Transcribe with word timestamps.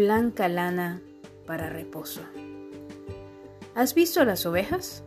blanca 0.00 0.48
lana 0.48 1.02
para 1.46 1.68
reposo. 1.68 2.22
¿Has 3.74 3.92
visto 3.94 4.24
las 4.24 4.46
ovejas? 4.46 5.04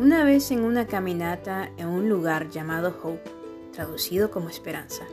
Una 0.00 0.24
vez 0.24 0.50
en 0.50 0.64
una 0.64 0.88
caminata 0.88 1.70
en 1.76 1.86
un 1.86 2.08
lugar 2.08 2.50
llamado 2.50 2.88
Hope, 3.00 3.30
traducido 3.72 4.32
como 4.32 4.48
esperanza, 4.48 5.04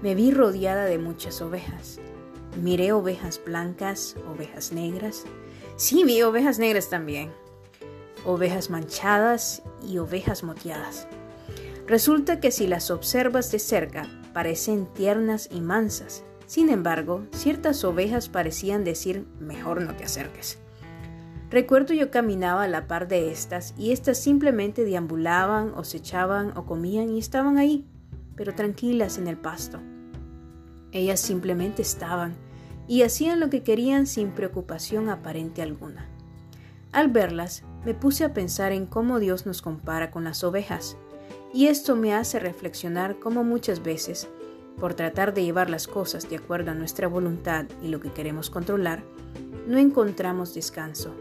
me 0.00 0.14
vi 0.14 0.30
rodeada 0.30 0.86
de 0.86 0.96
muchas 0.96 1.42
ovejas. 1.42 2.00
Miré 2.62 2.92
ovejas 2.92 3.42
blancas, 3.44 4.16
ovejas 4.26 4.72
negras. 4.72 5.24
Sí, 5.76 6.02
vi 6.02 6.22
ovejas 6.22 6.58
negras 6.58 6.88
también. 6.88 7.30
Ovejas 8.24 8.70
manchadas 8.70 9.62
y 9.86 9.98
ovejas 9.98 10.44
moteadas. 10.44 11.06
Resulta 11.86 12.40
que 12.40 12.52
si 12.52 12.66
las 12.66 12.90
observas 12.90 13.52
de 13.52 13.58
cerca, 13.58 14.08
parecen 14.32 14.86
tiernas 14.86 15.50
y 15.52 15.60
mansas. 15.60 16.24
Sin 16.52 16.68
embargo, 16.68 17.22
ciertas 17.30 17.82
ovejas 17.82 18.28
parecían 18.28 18.84
decir, 18.84 19.26
mejor 19.40 19.80
no 19.80 19.96
te 19.96 20.04
acerques. 20.04 20.58
Recuerdo 21.48 21.94
yo 21.94 22.10
caminaba 22.10 22.64
a 22.64 22.68
la 22.68 22.86
par 22.86 23.08
de 23.08 23.32
estas 23.32 23.72
y 23.78 23.90
estas 23.90 24.18
simplemente 24.18 24.84
deambulaban 24.84 25.72
o 25.74 25.82
se 25.82 25.96
echaban 25.96 26.52
o 26.54 26.66
comían 26.66 27.08
y 27.08 27.18
estaban 27.18 27.56
ahí, 27.56 27.86
pero 28.36 28.54
tranquilas 28.54 29.16
en 29.16 29.28
el 29.28 29.38
pasto. 29.38 29.80
Ellas 30.92 31.20
simplemente 31.20 31.80
estaban 31.80 32.34
y 32.86 33.00
hacían 33.00 33.40
lo 33.40 33.48
que 33.48 33.62
querían 33.62 34.06
sin 34.06 34.32
preocupación 34.32 35.08
aparente 35.08 35.62
alguna. 35.62 36.06
Al 36.92 37.08
verlas, 37.08 37.62
me 37.86 37.94
puse 37.94 38.24
a 38.24 38.34
pensar 38.34 38.72
en 38.72 38.84
cómo 38.84 39.20
Dios 39.20 39.46
nos 39.46 39.62
compara 39.62 40.10
con 40.10 40.24
las 40.24 40.44
ovejas, 40.44 40.98
y 41.54 41.68
esto 41.68 41.96
me 41.96 42.12
hace 42.12 42.38
reflexionar 42.38 43.18
cómo 43.20 43.42
muchas 43.42 43.82
veces, 43.82 44.28
por 44.78 44.94
tratar 44.94 45.34
de 45.34 45.44
llevar 45.44 45.70
las 45.70 45.86
cosas 45.86 46.28
de 46.28 46.36
acuerdo 46.36 46.70
a 46.70 46.74
nuestra 46.74 47.08
voluntad 47.08 47.66
y 47.82 47.88
lo 47.88 48.00
que 48.00 48.12
queremos 48.12 48.50
controlar, 48.50 49.02
no 49.66 49.78
encontramos 49.78 50.54
descanso 50.54 51.14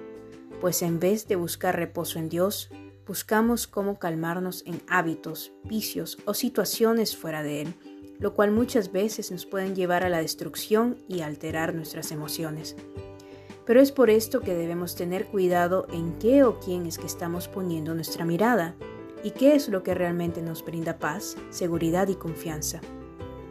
pues 0.62 0.84
en 0.84 1.00
vez 1.00 1.28
de 1.28 1.36
buscar 1.36 1.76
reposo 1.76 2.20
en 2.20 2.30
Dios, 2.30 2.70
buscamos 3.08 3.66
cómo 3.66 3.98
calmarnos 3.98 4.64
en 4.68 4.80
hábitos, 4.88 5.52
vicios 5.64 6.20
o 6.26 6.36
situaciones 6.36 7.18
fuera 7.18 7.42
de 7.42 7.64
Él, 7.64 7.74
lo 8.20 8.36
cual 8.36 8.52
muchas 8.52 8.92
veces 8.92 9.32
nos 9.32 9.48
pueden 9.48 9.76
llevar 9.76 10.04
a 10.04 10.10
la 10.10 10.20
destrucción 10.20 10.98
y 11.10 11.22
alterar 11.22 11.74
nuestras 11.74 12.12
emociones. 12.12 12.76
Pero 13.66 13.82
es 13.82 13.92
por 13.92 14.12
esto 14.12 14.42
que 14.42 14.54
debemos 14.54 14.96
tener 14.96 15.26
cuidado 15.26 15.88
en 15.92 16.14
qué 16.20 16.44
o 16.44 16.60
quién 16.60 16.86
es 16.86 17.00
que 17.00 17.08
estamos 17.08 17.48
poniendo 17.48 17.96
nuestra 17.96 18.24
mirada 18.24 18.76
y 19.24 19.32
qué 19.32 19.56
es 19.56 19.68
lo 19.68 19.82
que 19.82 19.96
realmente 19.96 20.44
nos 20.44 20.64
brinda 20.64 21.00
paz, 21.00 21.38
seguridad 21.50 22.08
y 22.08 22.16
confianza. 22.16 22.82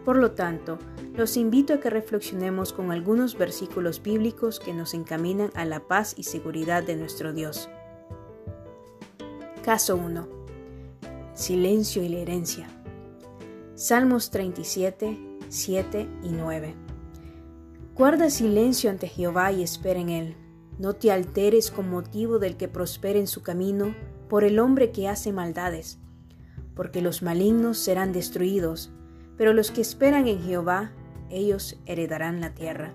Por 0.04 0.16
lo 0.16 0.32
tanto, 0.32 0.78
los 1.14 1.36
invito 1.36 1.74
a 1.74 1.80
que 1.80 1.90
reflexionemos 1.90 2.72
con 2.72 2.90
algunos 2.90 3.36
versículos 3.36 4.02
bíblicos 4.02 4.58
que 4.58 4.72
nos 4.72 4.94
encaminan 4.94 5.50
a 5.54 5.64
la 5.64 5.80
paz 5.80 6.14
y 6.16 6.22
seguridad 6.22 6.82
de 6.82 6.96
nuestro 6.96 7.32
Dios. 7.32 7.68
Caso 9.62 9.96
1. 9.96 10.26
Silencio 11.34 12.02
y 12.02 12.08
la 12.08 12.18
herencia. 12.20 12.68
Salmos 13.74 14.30
37, 14.30 15.38
7 15.48 16.08
y 16.22 16.28
9. 16.28 16.74
Guarda 17.94 18.30
silencio 18.30 18.88
ante 18.88 19.08
Jehová 19.08 19.52
y 19.52 19.62
espera 19.62 20.00
en 20.00 20.08
él. 20.08 20.36
No 20.78 20.94
te 20.94 21.12
alteres 21.12 21.70
con 21.70 21.90
motivo 21.90 22.38
del 22.38 22.56
que 22.56 22.68
prospere 22.68 23.18
en 23.18 23.26
su 23.26 23.42
camino, 23.42 23.94
por 24.30 24.44
el 24.44 24.58
hombre 24.58 24.92
que 24.92 25.08
hace 25.08 25.32
maldades, 25.32 25.98
porque 26.74 27.02
los 27.02 27.20
malignos 27.20 27.78
serán 27.78 28.12
destruidos, 28.12 28.90
pero 29.40 29.54
los 29.54 29.70
que 29.70 29.80
esperan 29.80 30.28
en 30.28 30.42
Jehová 30.42 30.92
ellos 31.30 31.78
heredarán 31.86 32.42
la 32.42 32.52
tierra. 32.52 32.92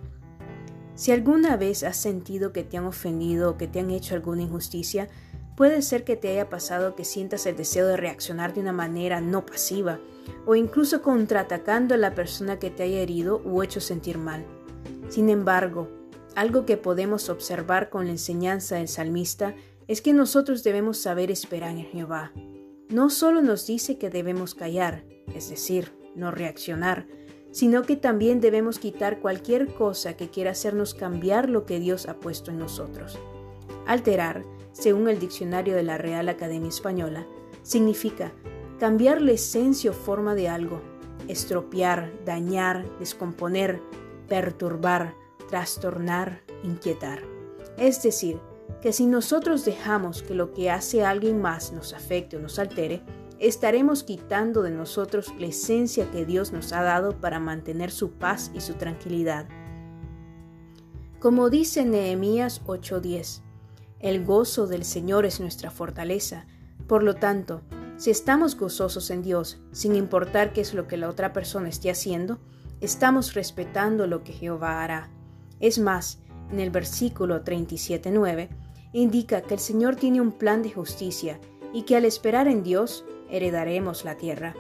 Si 0.94 1.12
alguna 1.12 1.58
vez 1.58 1.82
has 1.82 1.98
sentido 1.98 2.54
que 2.54 2.64
te 2.64 2.78
han 2.78 2.86
ofendido 2.86 3.50
o 3.50 3.58
que 3.58 3.67
te 3.67 3.80
han 3.80 3.89
hecho 3.89 4.14
alguna 4.14 4.44
injusticia, 4.44 5.10
puede 5.58 5.82
ser 5.82 6.04
que 6.04 6.16
te 6.16 6.30
haya 6.30 6.48
pasado 6.48 6.95
que 6.95 7.04
sientas 7.04 7.48
el 7.48 7.55
deseo 7.55 7.88
de 7.88 7.98
reaccionar 7.98 8.54
de 8.54 8.61
una 8.61 8.73
manera 8.73 9.22
no 9.22 9.44
pasiva 9.44 10.00
o 10.45 10.54
incluso 10.54 11.02
contraatacando 11.02 11.95
a 11.95 11.98
la 11.98 12.14
persona 12.14 12.60
que 12.60 12.70
te 12.70 12.84
haya 12.84 13.00
herido 13.00 13.42
o 13.44 13.64
hecho 13.64 13.82
sentir 13.82 14.20
mal. 14.20 14.45
Sin 15.10 15.32
embargo, 15.32 15.89
algo 16.36 16.67
que 16.67 16.78
podemos 16.78 17.30
observar 17.30 17.89
con 17.89 18.05
la 18.05 18.11
enseñanza 18.11 18.76
del 18.76 18.88
salmista 18.88 19.55
es 19.88 20.00
que 20.00 20.14
nosotros 20.14 20.64
debemos 20.64 21.00
saber 21.00 21.32
esperar 21.32 21.72
en 21.72 21.86
Jehová. 21.86 22.34
No 22.89 23.10
solo 23.10 23.42
nos 23.42 23.66
dice 23.66 23.98
que 23.98 24.11
debemos 24.11 24.54
callar, 24.54 25.05
es 25.34 25.50
decir, 25.50 26.05
no 26.15 26.31
reaccionar, 26.31 27.08
sino 27.52 27.83
que 27.83 27.95
también 27.95 28.42
debemos 28.42 28.80
quitar 28.80 29.20
cualquier 29.20 29.73
cosa 29.73 30.17
que 30.17 30.30
quiera 30.30 30.52
hacernos 30.52 30.93
cambiar 30.93 31.49
lo 31.49 31.65
que 31.65 31.80
Dios 31.80 32.08
ha 32.08 32.15
puesto 32.15 32.52
en 32.52 32.59
nosotros. 32.59 33.17
Alterar, 33.86 34.43
según 34.73 35.08
el 35.08 35.20
diccionario 35.20 35.75
de 35.75 35.83
la 35.83 35.98
Real 35.98 36.27
Academia 36.27 36.70
Española, 36.70 37.25
significa 37.64 38.33
cambiar 38.80 39.21
la 39.21 39.31
esencia 39.31 39.92
o 39.92 39.93
forma 39.93 40.36
de 40.36 40.49
algo, 40.49 40.81
estropear, 41.27 42.11
dañar, 42.25 42.86
descomponer, 42.99 43.81
perturbar, 44.27 45.15
trastornar, 45.49 46.42
inquietar. 46.64 47.21
Es 47.77 48.04
decir, 48.04 48.39
que 48.81 48.92
si 48.92 49.05
nosotros 49.05 49.65
dejamos 49.65 50.23
que 50.23 50.36
lo 50.36 50.54
que 50.54 50.70
hace 50.70 51.04
alguien 51.04 51.42
más 51.42 51.71
nos 51.71 51.93
afecte 51.93 52.37
o 52.37 52.39
nos 52.39 52.59
altere, 52.59 53.02
estaremos 53.40 54.04
quitando 54.04 54.62
de 54.62 54.72
nosotros 54.72 55.34
la 55.40 55.48
esencia 55.48 56.10
que 56.12 56.26
Dios 56.26 56.52
nos 56.52 56.73
ha 56.73 56.82
dado 56.82 57.20
para 57.20 57.40
mantener 57.40 57.92
su 57.92 58.12
paz 58.12 58.52
y 58.54 58.62
su 58.62 58.76
tranquilidad. 58.76 59.48
Como 61.20 61.50
dice 61.50 61.86
Nehemías 61.86 62.62
8:10, 62.66 63.42
el 64.00 64.23
gozo 64.23 64.68
del 64.68 64.86
Señor 64.86 65.26
es 65.26 65.40
nuestra 65.40 65.72
fortaleza. 65.72 66.46
Por 66.88 67.02
lo 67.02 67.16
tanto, 67.16 67.62
si 67.98 68.12
estamos 68.12 68.58
gozosos 68.58 69.10
en 69.10 69.23
Dios, 69.23 69.60
sin 69.72 69.96
importar 69.96 70.54
qué 70.54 70.62
es 70.62 70.73
lo 70.73 70.88
que 70.88 70.98
la 70.98 71.10
otra 71.10 71.34
persona 71.34 71.70
esté 71.70 71.90
haciendo, 71.90 72.40
estamos 72.82 73.34
respetando 73.34 74.06
lo 74.06 74.23
que 74.23 74.34
Jehová 74.34 74.84
hará. 74.84 75.10
Es 75.60 75.80
más, 75.80 76.20
en 76.52 76.60
el 76.60 76.70
versículo 76.70 77.44
37:9, 77.44 78.50
indica 78.94 79.42
que 79.42 79.56
el 79.56 79.60
Señor 79.60 79.96
tiene 79.96 80.22
un 80.22 80.32
plan 80.32 80.62
de 80.62 80.72
justicia 80.72 81.40
y 81.73 81.84
que 81.84 81.96
al 81.96 82.06
esperar 82.06 82.48
en 82.48 82.64
Dios, 82.64 83.04
heredaremos 83.30 84.05
la 84.05 84.15
tierra. 84.15 84.55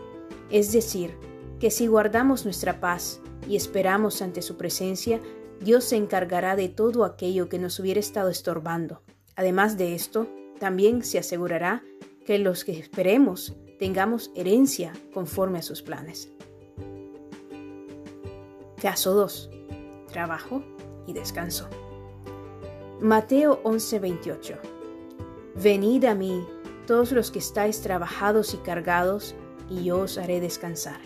Es 0.49 0.71
decir, 0.71 1.17
que 1.59 1.71
si 1.71 1.87
guardamos 1.87 2.45
nuestra 2.45 2.79
paz 2.79 3.21
y 3.47 3.55
esperamos 3.55 4.21
ante 4.21 4.41
su 4.41 4.57
presencia, 4.57 5.19
Dios 5.61 5.85
se 5.85 5.95
encargará 5.95 6.55
de 6.55 6.69
todo 6.69 7.05
aquello 7.05 7.49
que 7.49 7.59
nos 7.59 7.79
hubiera 7.79 7.99
estado 7.99 8.29
estorbando. 8.29 9.01
Además 9.35 9.77
de 9.77 9.95
esto, 9.95 10.27
también 10.59 11.03
se 11.03 11.19
asegurará 11.19 11.83
que 12.25 12.39
los 12.39 12.65
que 12.65 12.77
esperemos 12.77 13.55
tengamos 13.79 14.31
herencia 14.35 14.93
conforme 15.13 15.59
a 15.59 15.61
sus 15.61 15.81
planes. 15.81 16.31
Caso 18.81 19.13
2. 19.13 19.49
Trabajo 20.11 20.63
y 21.07 21.13
descanso. 21.13 21.67
Mateo 23.01 23.61
11:28. 23.63 24.57
Venid 25.55 26.05
a 26.05 26.15
mí 26.15 26.45
todos 26.85 27.11
los 27.11 27.31
que 27.31 27.39
estáis 27.39 27.81
trabajados 27.81 28.53
y 28.53 28.57
cargados, 28.57 29.35
y 29.69 29.83
yo 29.85 29.99
os 29.99 30.17
haré 30.17 30.39
descansar. 30.39 30.99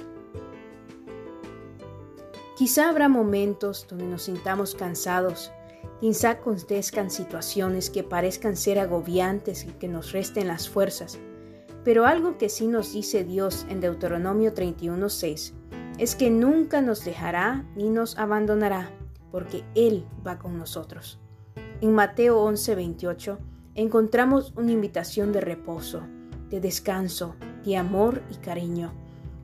Quizá 2.57 2.90
habrá 2.90 3.07
momentos 3.07 3.88
donde 3.89 4.06
nos 4.06 4.23
sintamos 4.23 4.75
cansados, 4.75 5.51
quizá 6.01 6.31
acontezcan 6.31 7.09
situaciones 7.09 7.89
que 7.89 8.03
parezcan 8.03 8.57
ser 8.57 8.79
agobiantes 8.79 9.63
y 9.63 9.68
que 9.68 9.88
nos 9.88 10.12
resten 10.12 10.47
las 10.50 10.68
fuerzas, 10.68 11.18
pero 11.85 12.06
algo 12.06 12.38
que 12.38 12.50
sí 12.50 12.68
nos 12.68 12.91
dice 12.91 13.23
Dios 13.23 13.66
en 13.69 13.79
Deuteronomio 13.79 14.53
31:6 14.53 15.53
es 15.98 16.15
que 16.15 16.30
nunca 16.30 16.81
nos 16.81 17.06
dejará 17.06 17.65
ni 17.75 17.89
nos 17.89 18.18
abandonará, 18.18 18.92
porque 19.31 19.63
Él 19.75 20.06
va 20.25 20.38
con 20.38 20.57
nosotros. 20.57 21.19
En 21.81 21.94
Mateo 21.94 22.44
11:28 22.44 23.38
encontramos 23.81 24.51
una 24.57 24.73
invitación 24.73 25.31
de 25.31 25.39
reposo, 25.39 26.01
de 26.49 26.59
descanso, 26.59 27.35
de 27.63 27.77
amor 27.77 28.21
y 28.29 28.35
cariño. 28.35 28.91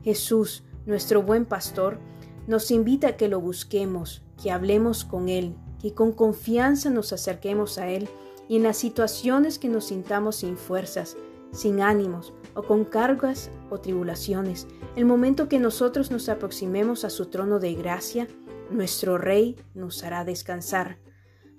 Jesús, 0.02 0.62
nuestro 0.84 1.22
buen 1.22 1.46
pastor, 1.46 1.98
nos 2.46 2.70
invita 2.70 3.08
a 3.08 3.16
que 3.16 3.28
lo 3.28 3.40
busquemos, 3.40 4.22
que 4.42 4.50
hablemos 4.50 5.04
con 5.04 5.30
Él, 5.30 5.56
que 5.80 5.94
con 5.94 6.12
confianza 6.12 6.90
nos 6.90 7.14
acerquemos 7.14 7.78
a 7.78 7.88
Él 7.88 8.08
y 8.46 8.56
en 8.56 8.62
las 8.62 8.76
situaciones 8.76 9.58
que 9.58 9.68
nos 9.68 9.86
sintamos 9.86 10.36
sin 10.36 10.58
fuerzas, 10.58 11.16
sin 11.50 11.80
ánimos 11.80 12.34
o 12.54 12.62
con 12.62 12.84
cargas 12.84 13.50
o 13.70 13.78
tribulaciones, 13.78 14.66
el 14.96 15.06
momento 15.06 15.48
que 15.48 15.58
nosotros 15.58 16.10
nos 16.10 16.28
aproximemos 16.28 17.04
a 17.04 17.10
su 17.10 17.26
trono 17.26 17.58
de 17.58 17.74
gracia, 17.74 18.28
nuestro 18.70 19.16
Rey 19.16 19.56
nos 19.74 20.04
hará 20.04 20.24
descansar. 20.24 20.98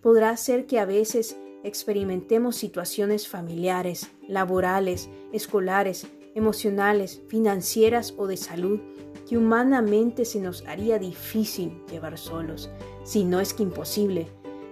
Podrá 0.02 0.38
ser 0.38 0.68
que 0.68 0.80
a 0.80 0.86
veces 0.86 1.38
experimentemos 1.68 2.56
situaciones 2.56 3.28
familiares, 3.28 4.10
laborales, 4.28 5.10
escolares, 5.32 6.08
emocionales, 6.36 7.22
financieras 7.28 8.14
o 8.18 8.28
de 8.28 8.38
salud 8.38 8.80
que 9.28 9.38
humanamente 9.38 10.24
se 10.26 10.40
nos 10.40 10.66
haría 10.66 11.00
difícil 11.00 11.84
llevar 11.92 12.18
solos. 12.18 12.70
si 13.04 13.24
no 13.24 13.40
es 13.40 13.54
que 13.54 13.64
imposible. 13.64 14.28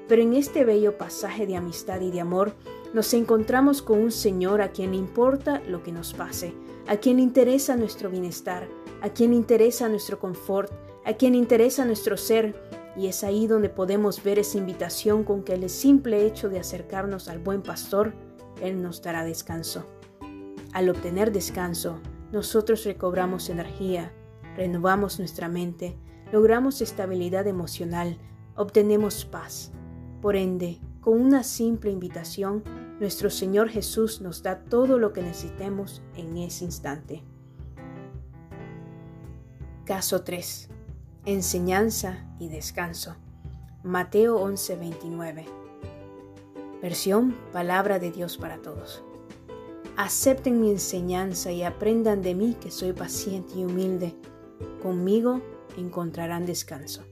Pero 0.08 0.22
en 0.22 0.34
este 0.34 0.66
bello 0.66 0.98
pasaje 0.98 1.48
de 1.48 1.56
amistad 1.56 2.02
y 2.02 2.12
de 2.12 2.20
amor, 2.20 2.54
nos 2.94 3.14
encontramos 3.14 3.82
con 3.82 4.00
un 4.00 4.12
Señor 4.12 4.62
a 4.62 4.72
quien 4.72 4.92
le 4.92 4.98
importa 4.98 5.62
lo 5.68 5.84
que 5.84 5.92
nos 5.92 6.14
pase, 6.14 6.54
a 6.88 6.98
quien 6.98 7.18
le 7.18 7.24
interesa 7.24 7.76
nuestro 7.76 8.10
bienestar, 8.10 8.68
a 9.02 9.10
quien 9.10 9.32
le 9.32 9.38
interesa 9.38 9.90
nuestro 9.90 10.20
confort, 10.20 10.72
a 11.06 11.14
quien 11.14 11.34
le 11.34 11.40
interesa 11.40 11.86
nuestro 11.86 12.18
ser, 12.18 12.56
y 12.96 13.08
es 13.08 13.24
ahí 13.24 13.48
donde 13.48 13.70
podemos 13.70 14.24
ver 14.24 14.40
esa 14.40 14.58
invitación 14.58 15.24
con 15.24 15.44
que 15.44 15.54
el 15.54 15.70
simple 15.70 16.26
hecho 16.26 16.50
de 16.50 16.60
acercarnos 16.60 17.28
al 17.28 17.40
buen 17.40 17.62
pastor, 17.62 18.14
Él 18.62 18.82
nos 18.82 19.02
dará 19.02 19.24
descanso. 19.24 19.86
Al 20.72 20.90
obtener 20.90 21.32
descanso, 21.32 22.00
nosotros 22.32 22.84
recobramos 22.86 23.50
energía, 23.50 24.12
renovamos 24.56 25.20
nuestra 25.20 25.50
mente, 25.50 25.98
logramos 26.32 26.82
estabilidad 26.82 27.48
emocional, 27.48 28.18
obtenemos 28.56 29.26
paz. 29.26 29.72
Por 30.22 30.36
ende, 30.36 30.80
con 31.02 31.20
una 31.22 31.44
simple 31.44 31.92
invitación, 31.92 32.64
nuestro 33.00 33.30
Señor 33.30 33.70
Jesús 33.70 34.22
nos 34.22 34.42
da 34.42 34.64
todo 34.64 34.98
lo 34.98 35.14
que 35.14 35.22
necesitemos 35.22 36.02
en 36.16 36.38
ese 36.38 36.66
instante. 36.66 37.24
Caso 39.86 40.24
3. 40.24 40.70
Enseñanza 41.28 42.24
y 42.38 42.50
descanso. 42.50 43.16
Mateo 43.82 44.38
11:29. 44.38 45.46
Versión 46.84 47.36
Palabra 47.52 47.98
de 47.98 48.12
Dios 48.12 48.38
para 48.38 48.62
todos. 48.62 49.04
Acepten 49.98 50.62
mi 50.62 50.70
enseñanza 50.70 51.52
y 51.52 51.64
aprendan 51.64 52.22
de 52.22 52.36
mí 52.36 52.56
que 52.62 52.70
soy 52.70 52.94
paciente 52.94 53.54
y 53.58 53.66
humilde. 53.66 54.14
Conmigo 54.84 55.42
encontrarán 55.78 56.46
descanso. 56.46 57.04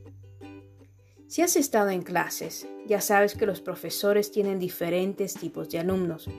Si 1.26 1.42
has 1.42 1.56
estado 1.56 1.90
en 1.90 2.04
clases, 2.04 2.68
ya 2.86 3.02
sabes 3.02 3.34
que 3.34 3.48
los 3.48 3.62
profesores 3.62 4.32
tienen 4.32 4.60
diferentes 4.60 5.34
tipos 5.34 5.70
de 5.70 5.80
alumnos. 5.80 6.30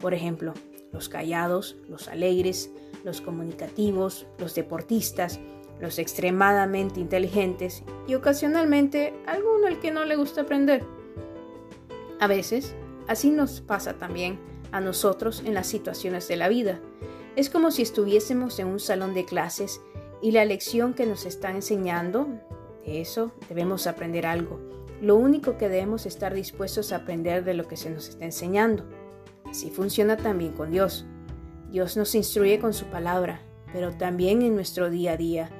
Por 0.00 0.12
ejemplo, 0.12 0.52
los 0.92 1.08
callados, 1.08 1.78
los 1.88 2.08
alegres, 2.08 2.70
los 3.04 3.22
comunicativos, 3.22 4.26
los 4.38 4.54
deportistas, 4.54 5.40
los 5.82 5.98
extremadamente 5.98 7.00
inteligentes 7.00 7.82
y 8.06 8.14
ocasionalmente 8.14 9.12
alguno 9.26 9.66
al 9.66 9.80
que 9.80 9.90
no 9.90 10.04
le 10.04 10.14
gusta 10.14 10.42
aprender. 10.42 10.84
A 12.20 12.28
veces, 12.28 12.76
así 13.08 13.32
nos 13.32 13.60
pasa 13.60 13.94
también 13.94 14.38
a 14.70 14.80
nosotros 14.80 15.42
en 15.44 15.54
las 15.54 15.66
situaciones 15.66 16.28
de 16.28 16.36
la 16.36 16.48
vida. 16.48 16.80
Es 17.34 17.50
como 17.50 17.72
si 17.72 17.82
estuviésemos 17.82 18.60
en 18.60 18.68
un 18.68 18.78
salón 18.78 19.12
de 19.12 19.24
clases 19.24 19.80
y 20.22 20.30
la 20.30 20.44
lección 20.44 20.94
que 20.94 21.04
nos 21.04 21.26
están 21.26 21.56
enseñando, 21.56 22.28
de 22.86 23.00
eso 23.00 23.32
debemos 23.48 23.88
aprender 23.88 24.24
algo. 24.24 24.60
Lo 25.00 25.16
único 25.16 25.58
que 25.58 25.68
debemos 25.68 26.06
estar 26.06 26.32
dispuestos 26.32 26.92
a 26.92 26.98
aprender 26.98 27.42
de 27.42 27.54
lo 27.54 27.66
que 27.66 27.76
se 27.76 27.90
nos 27.90 28.08
está 28.08 28.24
enseñando. 28.24 28.84
Así 29.46 29.68
funciona 29.68 30.16
también 30.16 30.52
con 30.52 30.70
Dios. 30.70 31.06
Dios 31.70 31.96
nos 31.96 32.14
instruye 32.14 32.60
con 32.60 32.72
su 32.72 32.84
palabra, 32.86 33.40
pero 33.72 33.90
también 33.96 34.42
en 34.42 34.54
nuestro 34.54 34.90
día 34.90 35.14
a 35.14 35.16
día. 35.16 35.50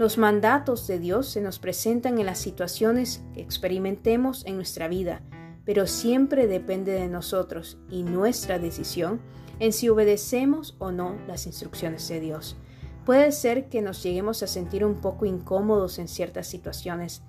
Los 0.00 0.16
mandatos 0.16 0.86
de 0.86 0.98
Dios 0.98 1.28
se 1.28 1.42
nos 1.42 1.58
presentan 1.58 2.18
en 2.18 2.24
las 2.24 2.38
situaciones 2.38 3.22
que 3.34 3.42
experimentemos 3.42 4.46
en 4.46 4.56
nuestra 4.56 4.88
vida, 4.88 5.20
pero 5.66 5.86
siempre 5.86 6.46
depende 6.46 6.92
de 6.92 7.06
nosotros 7.06 7.76
y 7.90 8.02
nuestra 8.02 8.58
decisión 8.58 9.20
en 9.58 9.74
si 9.74 9.90
obedecemos 9.90 10.74
o 10.78 10.90
no 10.90 11.18
las 11.28 11.44
instrucciones 11.44 12.08
de 12.08 12.18
Dios. 12.18 12.56
Puede 13.04 13.30
ser 13.30 13.68
que 13.68 13.82
nos 13.82 14.02
lleguemos 14.02 14.42
a 14.42 14.46
sentir 14.46 14.86
un 14.86 15.02
poco 15.02 15.26
incómodos 15.26 15.98
en 15.98 16.08
ciertas 16.08 16.46
situaciones, 16.46 17.20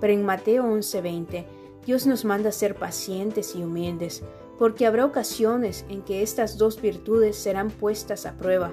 pero 0.00 0.14
en 0.14 0.24
Mateo 0.24 0.64
11:20 0.64 1.44
Dios 1.84 2.06
nos 2.06 2.24
manda 2.24 2.52
ser 2.52 2.76
pacientes 2.76 3.54
y 3.54 3.62
humildes, 3.62 4.22
porque 4.58 4.86
habrá 4.86 5.04
ocasiones 5.04 5.84
en 5.90 6.00
que 6.00 6.22
estas 6.22 6.56
dos 6.56 6.80
virtudes 6.80 7.36
serán 7.36 7.68
puestas 7.68 8.24
a 8.24 8.32
prueba, 8.32 8.72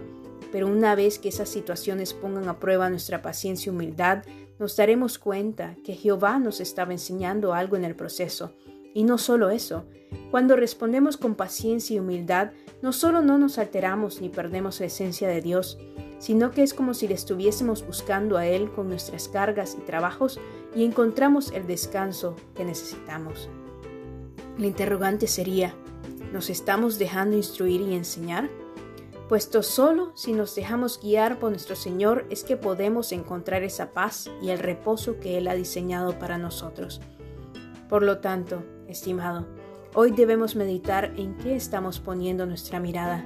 pero 0.52 0.68
una 0.68 0.96
vez 0.96 1.20
que 1.20 1.30
esas 1.30 1.50
situaciones 1.50 2.14
pongan 2.14 2.48
a 2.48 2.60
prueba 2.60 2.90
nuestra 2.90 3.22
paciencia 3.22 3.70
y 3.70 3.76
humildad, 3.76 4.24
nos 4.60 4.76
daremos 4.76 5.18
cuenta 5.18 5.76
que 5.84 5.96
Jehová 5.96 6.38
nos 6.40 6.60
estaba 6.60 6.92
enseñando 6.92 7.54
algo 7.54 7.76
en 7.78 7.86
el 7.86 7.96
proceso. 7.96 8.54
Y 8.94 9.04
no 9.04 9.18
solo 9.18 9.50
eso, 9.50 9.86
cuando 10.30 10.56
respondemos 10.56 11.18
con 11.18 11.36
paciencia 11.36 11.96
y 11.96 12.00
humildad, 12.00 12.52
no 12.82 12.94
solo 12.94 13.22
no 13.22 13.38
nos 13.38 13.58
alteramos 13.58 14.22
ni 14.22 14.30
perdemos 14.30 14.80
la 14.80 14.88
esencia 14.88 15.28
de 15.28 15.42
Dios, 15.42 15.78
sino 16.20 16.52
que 16.52 16.64
es 16.64 16.74
como 16.74 16.94
si 16.94 17.08
le 17.08 17.16
estuviésemos 17.16 17.86
buscando 17.86 18.38
a 18.38 18.46
Él 18.46 18.72
con 18.72 18.90
nuestras 18.90 19.28
cargas 19.28 19.76
y 19.80 19.82
trabajos 19.82 20.40
y 20.76 20.84
encontramos 20.84 21.52
el 21.52 21.66
descanso 21.66 22.36
que 22.56 22.66
necesitamos. 22.66 23.50
El 24.58 24.66
interrogante 24.66 25.28
sería, 25.28 25.74
¿nos 26.32 26.50
estamos 26.50 27.00
dejando 27.00 27.38
instruir 27.38 27.82
y 27.82 27.96
enseñar? 27.96 28.50
Puesto 29.32 29.64
solo 29.64 30.12
si 30.14 30.34
nos 30.34 30.56
dejamos 30.56 31.00
guiar 31.02 31.40
por 31.40 31.52
nuestro 31.52 31.78
Señor 31.78 32.26
es 32.30 32.44
que 32.44 32.58
podemos 32.58 33.14
encontrar 33.14 33.64
esa 33.64 33.94
paz 33.94 34.30
y 34.42 34.50
el 34.50 34.60
reposo 34.60 35.22
que 35.22 35.38
Él 35.38 35.48
ha 35.48 35.54
diseñado 35.54 36.20
para 36.20 36.38
nosotros. 36.38 37.00
Por 37.88 38.04
lo 38.04 38.18
tanto, 38.18 38.62
estimado, 38.90 39.48
hoy 39.94 40.12
debemos 40.12 40.58
meditar 40.58 41.14
en 41.16 41.38
qué 41.38 41.56
estamos 41.56 42.02
poniendo 42.02 42.46
nuestra 42.46 42.82
mirada. 42.82 43.24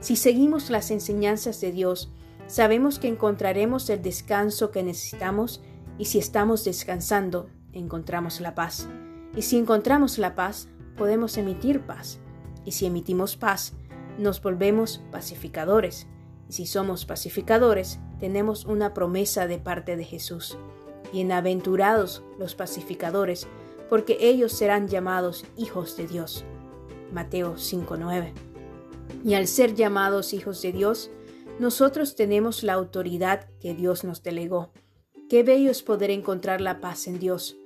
Si 0.00 0.16
seguimos 0.16 0.70
las 0.70 0.90
enseñanzas 0.90 1.60
de 1.60 1.70
Dios, 1.70 2.10
Sabemos 2.46 2.98
que 2.98 3.08
encontraremos 3.08 3.88
el 3.88 4.02
descanso 4.02 4.70
que 4.70 4.82
necesitamos 4.82 5.62
y 5.98 6.06
si 6.06 6.18
estamos 6.18 6.64
descansando, 6.64 7.48
encontramos 7.72 8.40
la 8.40 8.54
paz. 8.54 8.86
Y 9.34 9.42
si 9.42 9.56
encontramos 9.56 10.18
la 10.18 10.34
paz, 10.34 10.68
podemos 10.96 11.38
emitir 11.38 11.80
paz. 11.80 12.20
Y 12.66 12.72
si 12.72 12.86
emitimos 12.86 13.36
paz, 13.36 13.72
nos 14.18 14.40
volvemos 14.42 15.02
pacificadores. 15.10 16.06
Y 16.48 16.52
si 16.52 16.66
somos 16.66 17.04
pacificadores, 17.06 17.98
tenemos 18.20 18.64
una 18.64 18.94
promesa 18.94 19.46
de 19.46 19.58
parte 19.58 19.96
de 19.96 20.04
Jesús. 20.04 20.58
Bienaventurados 21.12 22.22
los 22.38 22.54
pacificadores, 22.54 23.46
porque 23.88 24.18
ellos 24.20 24.52
serán 24.52 24.88
llamados 24.88 25.44
hijos 25.56 25.96
de 25.96 26.06
Dios. 26.06 26.44
Mateo 27.12 27.56
5:9. 27.56 28.32
Y 29.24 29.34
al 29.34 29.46
ser 29.46 29.74
llamados 29.74 30.32
hijos 30.32 30.60
de 30.62 30.72
Dios, 30.72 31.10
nosotros 31.58 32.16
tenemos 32.16 32.62
la 32.62 32.74
autoridad 32.74 33.48
que 33.60 33.74
Dios 33.74 34.04
nos 34.04 34.22
delegó. 34.22 34.72
Qué 35.28 35.42
bello 35.42 35.70
es 35.70 35.82
poder 35.82 36.10
encontrar 36.10 36.60
la 36.60 36.80
paz 36.80 37.06
en 37.06 37.18
Dios, 37.18 37.56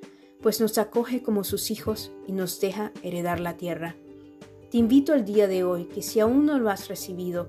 pues 0.43 0.61
nos 0.61 0.79
acoge 0.79 1.23
como 1.23 1.43
sus 1.43 1.71
hijos 1.71 2.13
y 2.27 2.33
nos 2.33 2.61
deja 2.61 2.93
heredar 3.03 3.41
la 3.41 3.57
tierra. 3.57 3.97
Te 4.71 4.77
invito 4.77 5.15
al 5.15 5.25
día 5.25 5.49
de 5.49 5.65
hoy 5.65 5.87
que 5.87 6.03
si 6.03 6.21
aún 6.21 6.45
no 6.45 6.59
lo 6.59 6.69
has 6.69 6.89
recibido, 6.89 7.49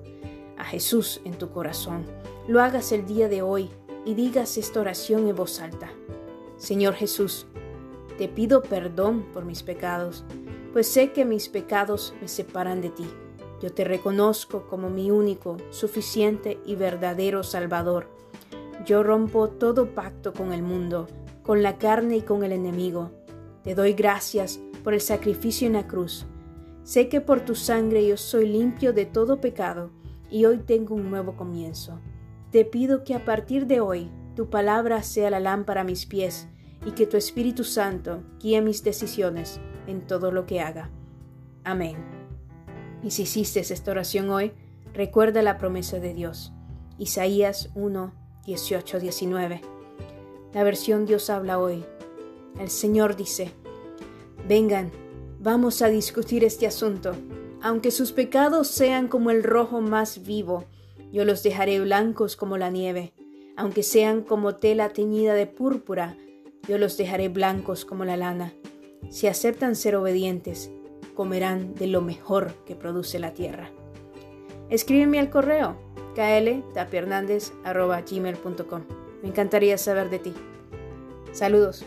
a 0.56 0.64
Jesús 0.64 1.20
en 1.26 1.34
tu 1.34 1.50
corazón, 1.50 2.06
lo 2.48 2.62
hagas 2.62 2.92
el 2.92 3.04
día 3.04 3.28
de 3.28 3.42
hoy 3.42 3.68
y 4.06 4.14
digas 4.14 4.56
esta 4.56 4.80
oración 4.80 5.28
en 5.28 5.36
voz 5.36 5.60
alta. 5.60 5.90
Señor 6.56 6.94
Jesús, 6.94 7.46
te 8.16 8.26
pido 8.26 8.62
perdón 8.62 9.26
por 9.34 9.44
mis 9.44 9.62
pecados, 9.62 10.24
pues 10.72 10.86
sé 10.86 11.12
que 11.12 11.26
mis 11.26 11.50
pecados 11.50 12.14
me 12.22 12.28
separan 12.28 12.80
de 12.80 12.88
ti. 12.88 13.06
Yo 13.60 13.70
te 13.70 13.84
reconozco 13.84 14.66
como 14.66 14.88
mi 14.88 15.10
único, 15.10 15.58
suficiente 15.68 16.58
y 16.64 16.74
verdadero 16.74 17.42
Salvador. 17.42 18.08
Yo 18.86 19.02
rompo 19.02 19.50
todo 19.50 19.94
pacto 19.94 20.32
con 20.32 20.54
el 20.54 20.62
mundo, 20.62 21.06
con 21.42 21.62
la 21.62 21.76
carne 21.76 22.16
y 22.16 22.22
con 22.22 22.44
el 22.44 22.52
enemigo. 22.52 23.10
Te 23.62 23.74
doy 23.74 23.92
gracias 23.92 24.58
por 24.82 24.94
el 24.94 25.02
sacrificio 25.02 25.66
en 25.66 25.74
la 25.74 25.86
cruz. 25.86 26.26
Sé 26.90 27.08
que 27.08 27.20
por 27.20 27.44
tu 27.44 27.54
sangre 27.54 28.04
yo 28.04 28.16
soy 28.16 28.48
limpio 28.48 28.92
de 28.92 29.06
todo 29.06 29.40
pecado 29.40 29.92
y 30.28 30.44
hoy 30.46 30.58
tengo 30.58 30.96
un 30.96 31.08
nuevo 31.08 31.36
comienzo. 31.36 32.00
Te 32.50 32.64
pido 32.64 33.04
que 33.04 33.14
a 33.14 33.24
partir 33.24 33.68
de 33.68 33.78
hoy 33.78 34.10
tu 34.34 34.50
palabra 34.50 35.04
sea 35.04 35.30
la 35.30 35.38
lámpara 35.38 35.82
a 35.82 35.84
mis 35.84 36.04
pies 36.04 36.48
y 36.84 36.90
que 36.90 37.06
tu 37.06 37.16
Espíritu 37.16 37.62
Santo 37.62 38.24
guíe 38.40 38.60
mis 38.60 38.82
decisiones 38.82 39.60
en 39.86 40.04
todo 40.04 40.32
lo 40.32 40.46
que 40.46 40.60
haga. 40.60 40.90
Amén. 41.62 41.94
Y 43.04 43.12
si 43.12 43.22
hiciste 43.22 43.60
esta 43.60 43.92
oración 43.92 44.28
hoy, 44.28 44.50
recuerda 44.92 45.42
la 45.42 45.58
promesa 45.58 46.00
de 46.00 46.12
Dios. 46.12 46.52
Isaías 46.98 47.70
1, 47.76 48.12
18, 48.46 48.98
19. 48.98 49.60
La 50.52 50.64
versión 50.64 51.06
Dios 51.06 51.30
habla 51.30 51.60
hoy. 51.60 51.84
El 52.58 52.68
Señor 52.68 53.14
dice, 53.14 53.52
vengan, 54.48 54.90
vamos 55.40 55.82
a 55.82 55.88
discutir 55.88 56.44
este 56.44 56.66
asunto. 56.66 57.12
Aunque 57.62 57.90
sus 57.90 58.12
pecados 58.12 58.68
sean 58.68 59.08
como 59.08 59.30
el 59.30 59.42
rojo 59.42 59.80
más 59.80 60.24
vivo, 60.24 60.66
yo 61.12 61.24
los 61.24 61.42
dejaré 61.42 61.80
blancos 61.80 62.36
como 62.36 62.58
la 62.58 62.70
nieve. 62.70 63.12
Aunque 63.56 63.82
sean 63.82 64.22
como 64.22 64.54
tela 64.56 64.90
teñida 64.90 65.34
de 65.34 65.46
púrpura, 65.46 66.16
yo 66.68 66.78
los 66.78 66.96
dejaré 66.96 67.28
blancos 67.28 67.84
como 67.84 68.04
la 68.04 68.16
lana. 68.16 68.52
Si 69.08 69.26
aceptan 69.26 69.74
ser 69.76 69.96
obedientes, 69.96 70.70
comerán 71.14 71.74
de 71.74 71.88
lo 71.88 72.00
mejor 72.00 72.54
que 72.64 72.76
produce 72.76 73.18
la 73.18 73.34
tierra. 73.34 73.70
Escríbeme 74.68 75.18
al 75.18 75.30
correo 75.30 75.76
kltapiernandez.gmail.com. 76.14 78.82
Me 79.22 79.28
encantaría 79.28 79.76
saber 79.78 80.10
de 80.10 80.18
ti. 80.18 80.34
Saludos. 81.32 81.86